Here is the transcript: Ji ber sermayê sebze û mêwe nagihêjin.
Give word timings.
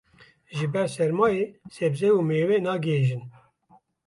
Ji 0.57 0.65
ber 0.73 0.87
sermayê 0.95 1.45
sebze 1.75 2.09
û 2.17 2.19
mêwe 2.29 2.57
nagihêjin. 2.65 3.23